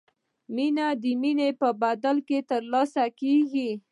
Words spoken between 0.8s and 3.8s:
د مینې په بدل کې ترلاسه کیږي.